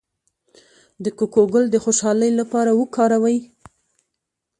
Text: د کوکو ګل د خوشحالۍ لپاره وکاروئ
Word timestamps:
د 1.03 1.05
کوکو 1.17 1.43
ګل 1.53 1.65
د 1.71 1.75
خوشحالۍ 1.83 2.31
لپاره 2.39 2.71
وکاروئ 2.79 3.37